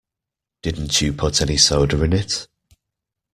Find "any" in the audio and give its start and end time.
1.43-1.57